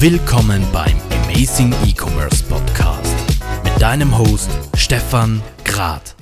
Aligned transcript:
Willkommen 0.00 0.62
beim 0.72 0.96
Amazing 1.24 1.72
E-Commerce 1.86 2.42
Podcast 2.44 3.14
mit 3.62 3.80
deinem 3.80 4.18
Host 4.18 4.50
Stefan 4.76 5.40
Grad. 5.64 6.16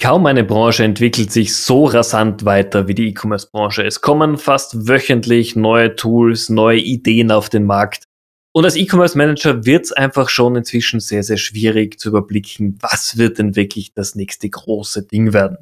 Kaum 0.00 0.26
eine 0.26 0.42
Branche 0.44 0.84
entwickelt 0.84 1.30
sich 1.30 1.54
so 1.54 1.86
rasant 1.86 2.44
weiter 2.44 2.88
wie 2.88 2.94
die 2.94 3.08
E-Commerce-Branche. 3.08 3.84
Es 3.84 4.00
kommen 4.00 4.36
fast 4.36 4.88
wöchentlich 4.88 5.54
neue 5.54 5.94
Tools, 5.94 6.48
neue 6.48 6.80
Ideen 6.80 7.30
auf 7.30 7.48
den 7.48 7.64
Markt. 7.64 8.04
Und 8.52 8.64
als 8.64 8.76
E-Commerce-Manager 8.76 9.64
wird 9.64 9.84
es 9.84 9.92
einfach 9.92 10.28
schon 10.28 10.56
inzwischen 10.56 11.00
sehr, 11.00 11.22
sehr 11.22 11.38
schwierig 11.38 11.98
zu 12.00 12.08
überblicken, 12.10 12.78
was 12.80 13.16
wird 13.16 13.38
denn 13.38 13.56
wirklich 13.56 13.94
das 13.94 14.16
nächste 14.16 14.50
große 14.50 15.04
Ding 15.04 15.32
werden. 15.32 15.58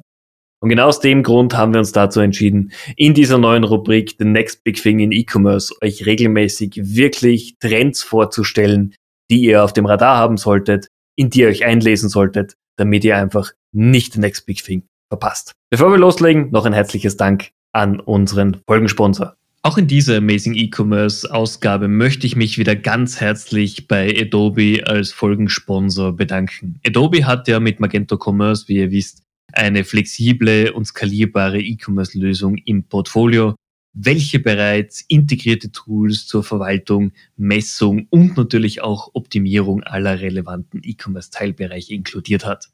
Und 0.61 0.69
genau 0.69 0.87
aus 0.87 0.99
dem 0.99 1.23
Grund 1.23 1.57
haben 1.57 1.73
wir 1.73 1.79
uns 1.79 1.91
dazu 1.91 2.19
entschieden, 2.19 2.71
in 2.95 3.15
dieser 3.15 3.39
neuen 3.39 3.63
Rubrik 3.63 4.15
The 4.19 4.25
Next 4.25 4.63
Big 4.63 4.79
Thing 4.81 4.99
in 4.99 5.11
E-Commerce 5.11 5.73
euch 5.81 6.05
regelmäßig 6.05 6.79
wirklich 6.95 7.55
Trends 7.59 8.03
vorzustellen, 8.03 8.93
die 9.31 9.41
ihr 9.41 9.63
auf 9.63 9.73
dem 9.73 9.87
Radar 9.87 10.17
haben 10.17 10.37
solltet, 10.37 10.87
in 11.15 11.31
die 11.31 11.41
ihr 11.41 11.47
euch 11.47 11.65
einlesen 11.65 12.09
solltet, 12.09 12.53
damit 12.77 13.03
ihr 13.03 13.17
einfach 13.17 13.51
nicht 13.71 14.13
The 14.13 14.19
Next 14.19 14.45
Big 14.45 14.63
Thing 14.63 14.83
verpasst. 15.09 15.53
Bevor 15.71 15.89
wir 15.89 15.97
loslegen, 15.97 16.51
noch 16.51 16.65
ein 16.65 16.73
herzliches 16.73 17.17
Dank 17.17 17.49
an 17.71 17.99
unseren 17.99 18.57
Folgensponsor. 18.67 19.35
Auch 19.63 19.77
in 19.77 19.87
dieser 19.87 20.17
Amazing 20.17 20.53
E-Commerce 20.53 21.31
Ausgabe 21.31 21.87
möchte 21.87 22.27
ich 22.27 22.35
mich 22.35 22.59
wieder 22.59 22.75
ganz 22.75 23.19
herzlich 23.19 23.87
bei 23.87 24.15
Adobe 24.19 24.83
als 24.85 25.11
Folgensponsor 25.11 26.15
bedanken. 26.15 26.79
Adobe 26.85 27.25
hat 27.25 27.47
ja 27.47 27.59
mit 27.59 27.79
Magento 27.79 28.17
Commerce, 28.17 28.67
wie 28.67 28.77
ihr 28.77 28.91
wisst, 28.91 29.23
eine 29.53 29.83
flexible 29.83 30.71
und 30.71 30.85
skalierbare 30.85 31.61
E-Commerce-Lösung 31.61 32.57
im 32.57 32.83
Portfolio, 32.83 33.55
welche 33.93 34.39
bereits 34.39 35.01
integrierte 35.07 35.71
Tools 35.71 36.25
zur 36.27 36.43
Verwaltung, 36.43 37.11
Messung 37.35 38.07
und 38.09 38.37
natürlich 38.37 38.81
auch 38.81 39.11
Optimierung 39.13 39.83
aller 39.83 40.19
relevanten 40.19 40.81
E-Commerce-Teilbereiche 40.83 41.93
inkludiert 41.93 42.45
hat. 42.45 42.69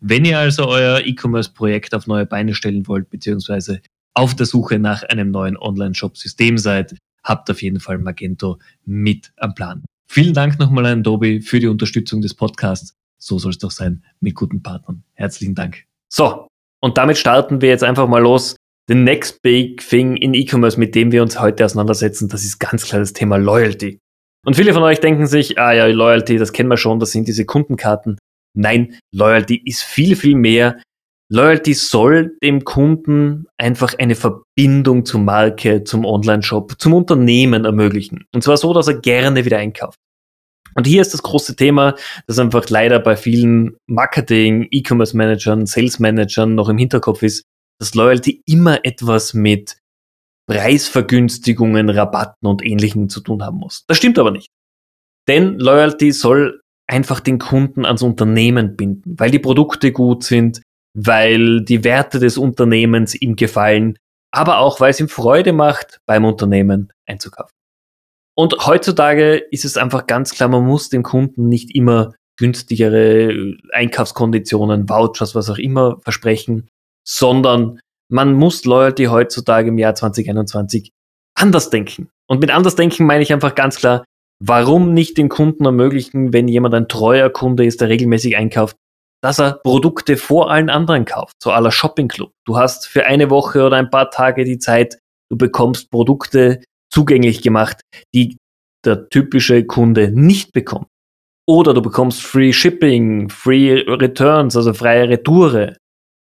Wenn 0.00 0.24
ihr 0.24 0.38
also 0.38 0.66
euer 0.66 1.00
E-Commerce-Projekt 1.04 1.94
auf 1.94 2.06
neue 2.06 2.26
Beine 2.26 2.54
stellen 2.54 2.86
wollt, 2.88 3.10
beziehungsweise 3.10 3.80
auf 4.14 4.34
der 4.34 4.46
Suche 4.46 4.78
nach 4.78 5.02
einem 5.04 5.30
neuen 5.30 5.56
Online-Shop-System 5.56 6.58
seid, 6.58 6.96
habt 7.22 7.50
auf 7.50 7.62
jeden 7.62 7.80
Fall 7.80 7.98
Magento 7.98 8.58
mit 8.84 9.32
am 9.36 9.54
Plan. 9.54 9.84
Vielen 10.06 10.34
Dank 10.34 10.58
nochmal 10.58 10.86
an 10.86 11.00
Adobe 11.00 11.40
für 11.40 11.60
die 11.60 11.68
Unterstützung 11.68 12.20
des 12.20 12.34
Podcasts. 12.34 12.94
So 13.18 13.38
soll 13.38 13.52
es 13.52 13.58
doch 13.58 13.70
sein 13.70 14.04
mit 14.20 14.34
guten 14.34 14.62
Partnern. 14.62 15.04
Herzlichen 15.14 15.54
Dank. 15.54 15.91
So, 16.14 16.46
und 16.82 16.98
damit 16.98 17.16
starten 17.16 17.62
wir 17.62 17.70
jetzt 17.70 17.84
einfach 17.84 18.06
mal 18.06 18.20
los. 18.20 18.56
The 18.88 18.94
next 18.94 19.40
big 19.42 19.80
thing 19.88 20.16
in 20.16 20.34
E-Commerce, 20.34 20.78
mit 20.78 20.94
dem 20.94 21.10
wir 21.10 21.22
uns 21.22 21.40
heute 21.40 21.64
auseinandersetzen, 21.64 22.28
das 22.28 22.44
ist 22.44 22.58
ganz 22.58 22.84
klar 22.84 23.00
das 23.00 23.14
Thema 23.14 23.36
Loyalty. 23.36 23.98
Und 24.44 24.56
viele 24.56 24.74
von 24.74 24.82
euch 24.82 25.00
denken 25.00 25.26
sich, 25.26 25.58
ah 25.58 25.72
ja, 25.72 25.86
Loyalty, 25.86 26.36
das 26.36 26.52
kennen 26.52 26.68
wir 26.68 26.76
schon, 26.76 26.98
das 26.98 27.12
sind 27.12 27.28
diese 27.28 27.46
Kundenkarten. 27.46 28.18
Nein, 28.54 28.98
Loyalty 29.14 29.62
ist 29.64 29.82
viel, 29.84 30.16
viel 30.16 30.34
mehr. 30.34 30.82
Loyalty 31.30 31.72
soll 31.72 32.36
dem 32.42 32.64
Kunden 32.64 33.46
einfach 33.56 33.94
eine 33.98 34.16
Verbindung 34.16 35.06
zur 35.06 35.20
Marke, 35.20 35.84
zum 35.84 36.04
Online-Shop, 36.04 36.74
zum 36.78 36.92
Unternehmen 36.92 37.64
ermöglichen. 37.64 38.26
Und 38.34 38.42
zwar 38.42 38.58
so, 38.58 38.74
dass 38.74 38.88
er 38.88 39.00
gerne 39.00 39.46
wieder 39.46 39.56
einkauft. 39.56 39.96
Und 40.74 40.86
hier 40.86 41.02
ist 41.02 41.12
das 41.12 41.22
große 41.22 41.56
Thema, 41.56 41.94
das 42.26 42.38
einfach 42.38 42.68
leider 42.68 42.98
bei 42.98 43.16
vielen 43.16 43.76
Marketing, 43.86 44.68
E-Commerce-Managern, 44.70 45.66
Sales-Managern 45.66 46.54
noch 46.54 46.68
im 46.68 46.78
Hinterkopf 46.78 47.22
ist, 47.22 47.44
dass 47.78 47.94
Loyalty 47.94 48.42
immer 48.46 48.84
etwas 48.84 49.34
mit 49.34 49.78
Preisvergünstigungen, 50.48 51.88
Rabatten 51.88 52.46
und 52.46 52.64
Ähnlichem 52.64 53.08
zu 53.08 53.20
tun 53.20 53.42
haben 53.42 53.58
muss. 53.58 53.84
Das 53.86 53.96
stimmt 53.96 54.18
aber 54.18 54.30
nicht. 54.30 54.48
Denn 55.28 55.58
Loyalty 55.58 56.12
soll 56.12 56.60
einfach 56.88 57.20
den 57.20 57.38
Kunden 57.38 57.84
ans 57.86 58.02
Unternehmen 58.02 58.76
binden, 58.76 59.14
weil 59.18 59.30
die 59.30 59.38
Produkte 59.38 59.92
gut 59.92 60.24
sind, 60.24 60.62
weil 60.94 61.62
die 61.62 61.84
Werte 61.84 62.18
des 62.18 62.36
Unternehmens 62.36 63.14
ihm 63.14 63.36
gefallen, 63.36 63.96
aber 64.32 64.58
auch 64.58 64.80
weil 64.80 64.90
es 64.90 65.00
ihm 65.00 65.08
Freude 65.08 65.52
macht, 65.52 66.00
beim 66.06 66.24
Unternehmen 66.24 66.92
einzukaufen. 67.06 67.54
Und 68.34 68.66
heutzutage 68.66 69.36
ist 69.36 69.64
es 69.64 69.76
einfach 69.76 70.06
ganz 70.06 70.32
klar, 70.32 70.48
man 70.48 70.66
muss 70.66 70.88
dem 70.88 71.02
Kunden 71.02 71.48
nicht 71.48 71.74
immer 71.74 72.14
günstigere 72.38 73.54
Einkaufskonditionen, 73.72 74.88
Vouchers, 74.88 75.34
was 75.34 75.50
auch 75.50 75.58
immer 75.58 75.98
versprechen, 76.00 76.68
sondern 77.06 77.78
man 78.10 78.34
muss 78.34 78.64
Loyalty 78.64 79.04
heutzutage 79.04 79.68
im 79.68 79.78
Jahr 79.78 79.94
2021 79.94 80.90
anders 81.34 81.70
denken. 81.70 82.08
Und 82.28 82.40
mit 82.40 82.50
anders 82.50 82.74
denken 82.74 83.06
meine 83.06 83.22
ich 83.22 83.32
einfach 83.32 83.54
ganz 83.54 83.76
klar, 83.76 84.04
warum 84.42 84.94
nicht 84.94 85.18
den 85.18 85.28
Kunden 85.28 85.64
ermöglichen, 85.64 86.32
wenn 86.32 86.48
jemand 86.48 86.74
ein 86.74 86.88
treuer 86.88 87.30
Kunde 87.30 87.64
ist, 87.64 87.80
der 87.80 87.88
regelmäßig 87.88 88.36
einkauft, 88.36 88.76
dass 89.22 89.38
er 89.38 89.60
Produkte 89.62 90.16
vor 90.16 90.50
allen 90.50 90.68
anderen 90.68 91.04
kauft, 91.04 91.36
so 91.42 91.52
aller 91.52 91.70
Shopping 91.70 92.08
Club. 92.08 92.32
Du 92.44 92.56
hast 92.56 92.88
für 92.88 93.04
eine 93.04 93.30
Woche 93.30 93.64
oder 93.64 93.76
ein 93.76 93.90
paar 93.90 94.10
Tage 94.10 94.44
die 94.44 94.58
Zeit, 94.58 94.98
du 95.30 95.36
bekommst 95.36 95.90
Produkte 95.90 96.62
zugänglich 96.92 97.42
gemacht, 97.42 97.80
die 98.14 98.36
der 98.84 99.08
typische 99.08 99.64
Kunde 99.64 100.10
nicht 100.12 100.52
bekommt. 100.52 100.88
Oder 101.48 101.74
du 101.74 101.82
bekommst 101.82 102.22
Free 102.22 102.52
Shipping, 102.52 103.28
Free 103.28 103.80
Returns, 103.86 104.56
also 104.56 104.72
freie 104.74 105.08
Retoure. 105.08 105.76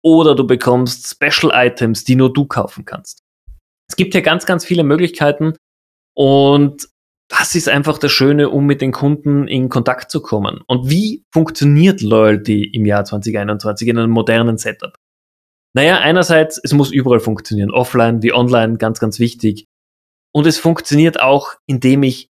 Oder 0.04 0.36
du 0.36 0.46
bekommst 0.46 1.08
Special 1.08 1.52
Items, 1.54 2.04
die 2.04 2.16
nur 2.16 2.34
du 2.34 2.46
kaufen 2.46 2.86
kannst. 2.86 3.20
Es 3.90 3.96
gibt 3.96 4.14
hier 4.14 4.22
ganz, 4.22 4.46
ganz 4.46 4.66
viele 4.66 4.84
Möglichkeiten 4.84 5.54
und 6.16 6.88
das 7.30 7.56
ist 7.56 7.70
einfach 7.70 7.98
das 7.98 8.12
Schöne, 8.12 8.50
um 8.50 8.66
mit 8.66 8.82
den 8.82 8.92
Kunden 8.92 9.48
in 9.48 9.70
Kontakt 9.70 10.12
zu 10.12 10.22
kommen. 10.22 10.62
Und 10.68 10.90
wie 10.90 11.24
funktioniert 11.32 12.02
Loyalty 12.02 12.64
im 12.64 12.86
Jahr 12.86 13.06
2021 13.06 13.88
in 13.88 13.98
einem 13.98 14.12
modernen 14.12 14.58
Setup? 14.58 14.96
Naja, 15.76 16.00
einerseits, 16.00 16.60
es 16.64 16.74
muss 16.74 16.92
überall 16.92 17.20
funktionieren, 17.20 17.72
offline 17.72 18.22
wie 18.22 18.34
online, 18.34 18.78
ganz, 18.78 19.00
ganz 19.00 19.20
wichtig. 19.20 19.66
Und 20.36 20.48
es 20.48 20.58
funktioniert 20.58 21.22
auch, 21.22 21.56
indem 21.68 22.04
ich 22.04 22.30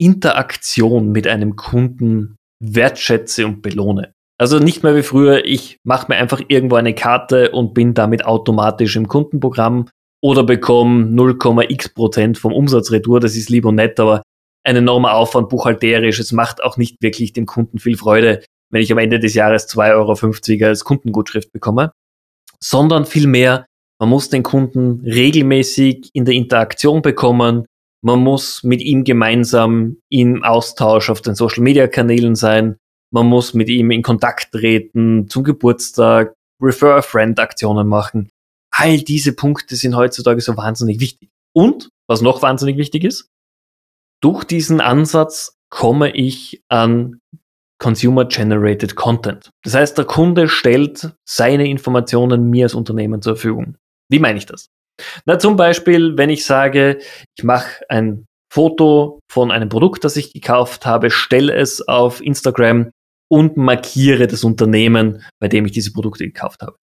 Interaktion 0.00 1.10
mit 1.10 1.26
einem 1.26 1.56
Kunden 1.56 2.36
wertschätze 2.62 3.46
und 3.46 3.62
belohne. 3.62 4.12
Also 4.40 4.60
nicht 4.60 4.84
mehr 4.84 4.94
wie 4.94 5.02
früher, 5.02 5.44
ich 5.44 5.78
mache 5.84 6.06
mir 6.08 6.16
einfach 6.16 6.40
irgendwo 6.46 6.76
eine 6.76 6.94
Karte 6.94 7.50
und 7.50 7.74
bin 7.74 7.94
damit 7.94 8.24
automatisch 8.24 8.94
im 8.94 9.08
Kundenprogramm 9.08 9.88
oder 10.22 10.44
bekomme 10.44 11.06
0,x 11.06 11.88
Prozent 11.94 12.38
vom 12.38 12.52
Umsatzretour. 12.52 13.18
Das 13.18 13.34
ist 13.34 13.50
lieb 13.50 13.64
und 13.64 13.76
nett, 13.76 13.98
aber 13.98 14.22
ein 14.64 14.76
enormer 14.76 15.14
Aufwand 15.14 15.48
buchhalterisch. 15.48 16.20
Es 16.20 16.30
macht 16.30 16.62
auch 16.62 16.76
nicht 16.76 17.02
wirklich 17.02 17.32
dem 17.32 17.46
Kunden 17.46 17.78
viel 17.78 17.96
Freude, 17.96 18.44
wenn 18.70 18.82
ich 18.82 18.92
am 18.92 18.98
Ende 18.98 19.18
des 19.18 19.34
Jahres 19.34 19.68
2,50 19.68 20.60
Euro 20.60 20.68
als 20.68 20.84
Kundengutschrift 20.84 21.52
bekomme, 21.52 21.90
sondern 22.60 23.06
vielmehr 23.06 23.66
man 23.98 24.08
muss 24.08 24.28
den 24.28 24.42
Kunden 24.42 25.00
regelmäßig 25.04 26.10
in 26.12 26.24
der 26.24 26.34
Interaktion 26.34 27.02
bekommen. 27.02 27.66
Man 28.00 28.20
muss 28.20 28.62
mit 28.62 28.80
ihm 28.80 29.02
gemeinsam 29.04 29.96
im 30.08 30.44
Austausch 30.44 31.10
auf 31.10 31.20
den 31.20 31.34
Social 31.34 31.62
Media 31.62 31.88
Kanälen 31.88 32.36
sein. 32.36 32.76
Man 33.10 33.26
muss 33.26 33.54
mit 33.54 33.68
ihm 33.68 33.90
in 33.90 34.02
Kontakt 34.02 34.52
treten, 34.52 35.28
zum 35.28 35.42
Geburtstag, 35.42 36.34
Refer 36.62 36.96
a 36.96 37.02
Friend 37.02 37.38
Aktionen 37.40 37.88
machen. 37.88 38.30
All 38.70 38.98
diese 38.98 39.32
Punkte 39.32 39.74
sind 39.76 39.96
heutzutage 39.96 40.40
so 40.40 40.56
wahnsinnig 40.56 41.00
wichtig. 41.00 41.30
Und, 41.52 41.88
was 42.06 42.20
noch 42.20 42.42
wahnsinnig 42.42 42.76
wichtig 42.76 43.04
ist, 43.04 43.28
durch 44.20 44.44
diesen 44.44 44.80
Ansatz 44.80 45.56
komme 45.70 46.14
ich 46.14 46.62
an 46.68 47.20
Consumer-Generated 47.78 48.96
Content. 48.96 49.50
Das 49.62 49.74
heißt, 49.74 49.98
der 49.98 50.04
Kunde 50.04 50.48
stellt 50.48 51.12
seine 51.24 51.68
Informationen 51.68 52.50
mir 52.50 52.66
als 52.66 52.74
Unternehmen 52.74 53.22
zur 53.22 53.36
Verfügung. 53.36 53.76
Wie 54.10 54.18
meine 54.18 54.38
ich 54.38 54.46
das? 54.46 54.68
Na, 55.26 55.38
zum 55.38 55.56
Beispiel, 55.56 56.16
wenn 56.16 56.30
ich 56.30 56.44
sage, 56.44 56.98
ich 57.36 57.44
mache 57.44 57.82
ein 57.88 58.26
Foto 58.52 59.20
von 59.30 59.50
einem 59.50 59.68
Produkt, 59.68 60.04
das 60.04 60.16
ich 60.16 60.32
gekauft 60.32 60.86
habe, 60.86 61.10
stelle 61.10 61.54
es 61.54 61.86
auf 61.86 62.20
Instagram 62.20 62.90
und 63.30 63.56
markiere 63.56 64.26
das 64.26 64.42
Unternehmen, 64.42 65.22
bei 65.40 65.48
dem 65.48 65.66
ich 65.66 65.72
diese 65.72 65.92
Produkte 65.92 66.24
gekauft 66.24 66.62
habe. 66.62 66.76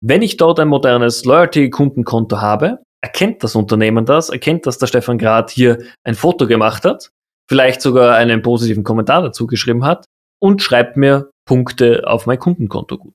Wenn 0.00 0.22
ich 0.22 0.36
dort 0.36 0.60
ein 0.60 0.68
modernes 0.68 1.24
Loyalty-Kundenkonto 1.24 2.40
habe, 2.40 2.82
erkennt 3.02 3.42
das 3.42 3.56
Unternehmen 3.56 4.06
das, 4.06 4.28
erkennt, 4.28 4.66
dass 4.66 4.78
der 4.78 4.86
Stefan 4.86 5.18
Grad 5.18 5.50
hier 5.50 5.78
ein 6.04 6.14
Foto 6.14 6.46
gemacht 6.46 6.84
hat, 6.84 7.10
vielleicht 7.50 7.80
sogar 7.80 8.14
einen 8.14 8.42
positiven 8.42 8.84
Kommentar 8.84 9.22
dazu 9.22 9.46
geschrieben 9.46 9.84
hat 9.84 10.04
und 10.40 10.62
schreibt 10.62 10.96
mir 10.96 11.30
Punkte 11.46 12.06
auf 12.06 12.26
mein 12.26 12.38
Kundenkonto 12.38 12.98
gut. 12.98 13.14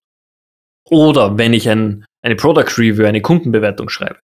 Oder 0.90 1.38
wenn 1.38 1.54
ich 1.54 1.70
ein 1.70 2.06
eine 2.24 2.36
Product 2.36 2.78
Review, 2.78 3.06
eine 3.06 3.22
Kundenbewertung 3.22 3.90
schreibe. 3.90 4.20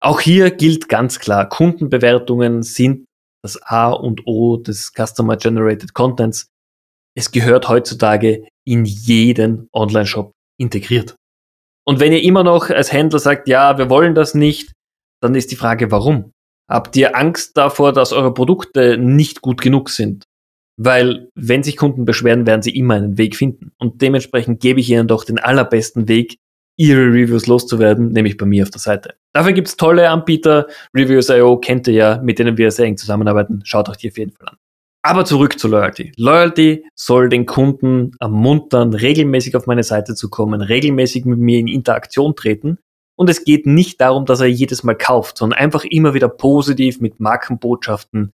Auch 0.00 0.20
hier 0.20 0.50
gilt 0.50 0.88
ganz 0.88 1.18
klar, 1.18 1.48
Kundenbewertungen 1.48 2.62
sind 2.62 3.06
das 3.42 3.60
A 3.62 3.90
und 3.90 4.26
O 4.26 4.56
des 4.56 4.92
Customer 4.92 5.36
Generated 5.36 5.94
Contents. 5.94 6.48
Es 7.16 7.30
gehört 7.30 7.68
heutzutage 7.68 8.46
in 8.66 8.84
jeden 8.84 9.68
Online-Shop 9.72 10.32
integriert. 10.58 11.16
Und 11.86 12.00
wenn 12.00 12.12
ihr 12.12 12.22
immer 12.22 12.42
noch 12.42 12.68
als 12.68 12.92
Händler 12.92 13.20
sagt, 13.20 13.48
ja, 13.48 13.78
wir 13.78 13.88
wollen 13.88 14.14
das 14.14 14.34
nicht, 14.34 14.72
dann 15.22 15.34
ist 15.34 15.50
die 15.52 15.56
Frage, 15.56 15.90
warum? 15.90 16.32
Habt 16.68 16.96
ihr 16.96 17.16
Angst 17.16 17.56
davor, 17.56 17.92
dass 17.92 18.12
eure 18.12 18.34
Produkte 18.34 18.98
nicht 18.98 19.40
gut 19.40 19.60
genug 19.60 19.88
sind? 19.88 20.24
Weil 20.78 21.30
wenn 21.34 21.62
sich 21.62 21.76
Kunden 21.76 22.04
beschweren, 22.04 22.46
werden 22.46 22.62
sie 22.62 22.76
immer 22.76 22.94
einen 22.94 23.16
Weg 23.16 23.36
finden. 23.36 23.72
Und 23.78 24.02
dementsprechend 24.02 24.60
gebe 24.60 24.80
ich 24.80 24.90
ihnen 24.90 25.08
doch 25.08 25.24
den 25.24 25.38
allerbesten 25.38 26.08
Weg, 26.08 26.36
ihre 26.76 27.06
Reviews 27.06 27.46
loszuwerden, 27.46 28.12
nämlich 28.12 28.36
bei 28.36 28.46
mir 28.46 28.62
auf 28.62 28.70
der 28.70 28.80
Seite. 28.80 29.14
Dafür 29.32 29.52
gibt's 29.52 29.76
tolle 29.76 30.08
Anbieter. 30.10 30.66
Reviews.io 30.94 31.58
kennt 31.58 31.88
ihr 31.88 31.94
ja, 31.94 32.20
mit 32.22 32.38
denen 32.38 32.56
wir 32.56 32.70
sehr 32.70 32.86
eng 32.86 32.96
zusammenarbeiten. 32.96 33.62
Schaut 33.64 33.88
euch 33.88 33.96
die 33.96 34.10
auf 34.10 34.18
jeden 34.18 34.32
Fall 34.32 34.48
an. 34.48 34.56
Aber 35.02 35.24
zurück 35.24 35.58
zu 35.58 35.68
Loyalty. 35.68 36.12
Loyalty 36.16 36.84
soll 36.94 37.28
den 37.28 37.46
Kunden 37.46 38.10
ermuntern, 38.18 38.92
regelmäßig 38.92 39.54
auf 39.54 39.66
meine 39.66 39.84
Seite 39.84 40.14
zu 40.14 40.28
kommen, 40.28 40.60
regelmäßig 40.60 41.24
mit 41.24 41.38
mir 41.38 41.60
in 41.60 41.68
Interaktion 41.68 42.34
treten. 42.34 42.78
Und 43.16 43.30
es 43.30 43.44
geht 43.44 43.66
nicht 43.66 44.00
darum, 44.00 44.26
dass 44.26 44.40
er 44.40 44.48
jedes 44.48 44.82
Mal 44.82 44.96
kauft, 44.96 45.38
sondern 45.38 45.60
einfach 45.60 45.84
immer 45.84 46.12
wieder 46.12 46.28
positiv 46.28 47.00
mit 47.00 47.20
Markenbotschaften 47.20 48.32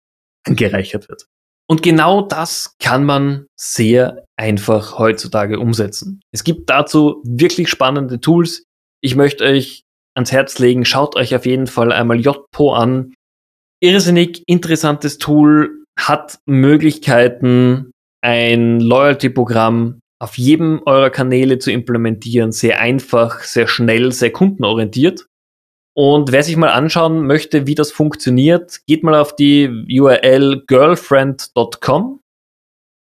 angereichert 0.46 1.08
wird. 1.08 1.26
Und 1.70 1.84
genau 1.84 2.22
das 2.22 2.74
kann 2.80 3.04
man 3.04 3.46
sehr 3.56 4.24
einfach 4.36 4.98
heutzutage 4.98 5.60
umsetzen. 5.60 6.20
Es 6.32 6.42
gibt 6.42 6.68
dazu 6.68 7.22
wirklich 7.24 7.68
spannende 7.68 8.20
Tools. 8.20 8.64
Ich 9.00 9.14
möchte 9.14 9.44
euch 9.44 9.84
ans 10.16 10.32
Herz 10.32 10.58
legen, 10.58 10.84
schaut 10.84 11.14
euch 11.14 11.32
auf 11.32 11.46
jeden 11.46 11.68
Fall 11.68 11.92
einmal 11.92 12.18
JPO 12.18 12.72
an. 12.72 13.14
Irrsinnig 13.80 14.42
interessantes 14.48 15.18
Tool, 15.18 15.84
hat 15.96 16.40
Möglichkeiten, 16.44 17.92
ein 18.20 18.80
Loyalty-Programm 18.80 20.00
auf 20.20 20.38
jedem 20.38 20.82
eurer 20.86 21.10
Kanäle 21.10 21.60
zu 21.60 21.70
implementieren. 21.70 22.50
Sehr 22.50 22.80
einfach, 22.80 23.44
sehr 23.44 23.68
schnell, 23.68 24.10
sehr 24.10 24.32
kundenorientiert. 24.32 25.26
Und 25.94 26.32
wer 26.32 26.42
sich 26.42 26.56
mal 26.56 26.70
anschauen 26.70 27.26
möchte, 27.26 27.66
wie 27.66 27.74
das 27.74 27.90
funktioniert, 27.92 28.80
geht 28.86 29.02
mal 29.02 29.14
auf 29.14 29.34
die 29.34 29.68
URL 30.00 30.64
girlfriend.com. 30.66 32.20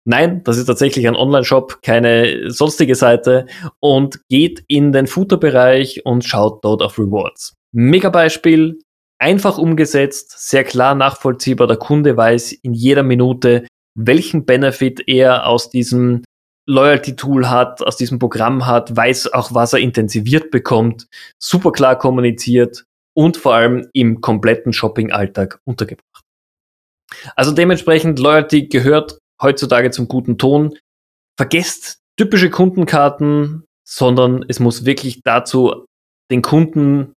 Nein, 0.06 0.42
das 0.46 0.58
ist 0.58 0.68
tatsächlich 0.68 1.06
ein 1.08 1.18
Online-Shop, 1.18 1.82
keine 1.82 2.50
sonstige 2.50 2.96
Seite. 2.96 3.46
Und 3.82 4.22
geht 4.30 4.64
in 4.68 4.94
den 4.94 5.06
Footer-Bereich 5.06 6.06
und 6.06 6.24
schaut 6.24 6.64
dort 6.64 6.82
auf 6.82 6.98
Rewards. 6.98 7.56
Mega 7.74 8.10
Beispiel, 8.10 8.80
einfach 9.20 9.58
umgesetzt, 9.58 10.34
sehr 10.38 10.64
klar 10.64 10.96
nachvollziehbar. 10.96 11.68
Der 11.68 11.78
Kunde 11.78 12.16
weiß 12.16 12.54
in 12.54 12.74
jeder 12.74 13.04
Minute, 13.04 13.68
welchen 13.96 14.46
Benefit 14.46 15.04
er 15.08 15.48
aus 15.48 15.70
diesem 15.70 16.24
Loyalty-Tool 16.68 17.50
hat, 17.50 17.82
aus 17.82 17.98
diesem 17.98 18.20
Programm 18.20 18.68
hat, 18.68 18.96
weiß 18.96 19.34
auch, 19.34 19.54
was 19.54 19.74
er 19.74 19.80
intensiviert 19.80 20.52
bekommt, 20.52 21.08
super 21.40 21.72
klar 21.72 21.98
kommuniziert 21.98 22.86
und 23.16 23.38
vor 23.38 23.56
allem 23.56 23.88
im 23.94 24.22
kompletten 24.22 24.74
Shopping-Alltag 24.74 25.60
untergebracht. 25.64 26.24
Also 27.36 27.52
dementsprechend, 27.52 28.20
Loyalty 28.20 28.68
gehört 28.68 29.20
heutzutage 29.42 29.92
zum 29.92 30.08
guten 30.08 30.38
Ton. 30.38 30.78
Vergesst 31.38 32.00
typische 32.18 32.50
Kundenkarten, 32.50 33.64
sondern 33.88 34.44
es 34.48 34.60
muss 34.60 34.86
wirklich 34.86 35.22
dazu 35.24 35.86
den 36.30 36.42
Kunden 36.42 37.14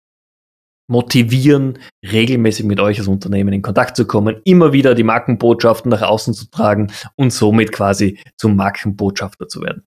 motivieren, 0.91 1.79
regelmäßig 2.05 2.67
mit 2.67 2.81
euch 2.81 2.99
als 2.99 3.09
Unternehmen 3.09 3.53
in 3.53 3.63
Kontakt 3.63 3.97
zu 3.97 4.07
kommen, 4.07 4.41
immer 4.45 4.73
wieder 4.73 4.95
die 4.95 5.05
Markenbotschaften 5.05 5.89
nach 5.89 6.03
außen 6.03 6.35
zu 6.35 6.51
tragen 6.51 6.93
und 7.17 7.33
somit 7.33 7.71
quasi 7.73 8.19
zum 8.37 8.57
Markenbotschafter 8.57 9.49
zu 9.49 9.63
werden. 9.63 9.85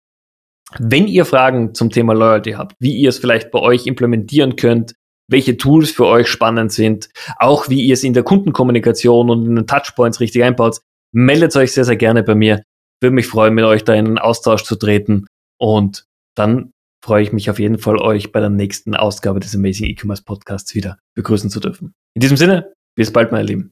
Wenn 0.79 1.07
ihr 1.07 1.25
Fragen 1.25 1.75
zum 1.75 1.89
Thema 1.89 2.13
Loyalty 2.13 2.53
habt, 2.53 2.75
wie 2.79 2.95
ihr 2.95 3.09
es 3.09 3.19
vielleicht 3.19 3.51
bei 3.51 3.59
euch 3.59 3.85
implementieren 3.85 4.55
könnt, 4.55 4.95
welche 5.29 5.57
Tools 5.57 5.91
für 5.91 6.05
euch 6.05 6.27
spannend 6.27 6.71
sind, 6.71 7.09
auch 7.37 7.69
wie 7.69 7.81
ihr 7.81 7.93
es 7.93 8.03
in 8.03 8.13
der 8.13 8.23
Kundenkommunikation 8.23 9.29
und 9.29 9.45
in 9.45 9.55
den 9.55 9.67
Touchpoints 9.67 10.19
richtig 10.19 10.43
einbaut, 10.43 10.79
meldet 11.13 11.55
euch 11.55 11.73
sehr, 11.73 11.85
sehr 11.85 11.97
gerne 11.97 12.23
bei 12.23 12.33
mir. 12.33 12.63
Würde 13.01 13.13
mich 13.13 13.27
freuen, 13.27 13.53
mit 13.53 13.65
euch 13.65 13.83
da 13.83 13.93
in 13.93 14.07
einen 14.07 14.17
Austausch 14.17 14.63
zu 14.63 14.75
treten 14.75 15.27
und 15.59 16.05
dann 16.35 16.72
freue 17.03 17.21
ich 17.21 17.33
mich 17.33 17.49
auf 17.49 17.59
jeden 17.59 17.79
Fall, 17.79 17.97
euch 17.97 18.31
bei 18.31 18.39
der 18.39 18.49
nächsten 18.49 18.95
Ausgabe 18.95 19.41
des 19.41 19.53
Amazing 19.53 19.87
E-Commerce 19.87 20.23
Podcasts 20.23 20.73
wieder 20.73 20.97
begrüßen 21.15 21.49
zu 21.49 21.59
dürfen. 21.59 21.93
In 22.13 22.21
diesem 22.21 22.37
Sinne, 22.37 22.71
bis 22.95 23.11
bald, 23.11 23.33
meine 23.33 23.45
Lieben. 23.45 23.61